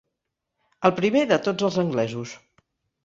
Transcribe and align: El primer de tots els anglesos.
El 0.89 0.95
primer 1.01 1.23
de 1.33 1.39
tots 1.49 1.67
els 1.69 1.77
anglesos. 1.85 2.33